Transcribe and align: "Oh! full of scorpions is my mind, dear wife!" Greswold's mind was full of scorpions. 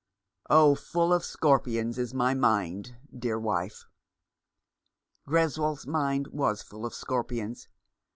"Oh! 0.49 0.73
full 0.73 1.13
of 1.13 1.23
scorpions 1.23 1.99
is 1.99 2.11
my 2.11 2.33
mind, 2.33 2.97
dear 3.15 3.37
wife!" 3.39 3.85
Greswold's 5.29 5.85
mind 5.85 6.25
was 6.29 6.63
full 6.63 6.87
of 6.87 6.95
scorpions. 6.95 7.67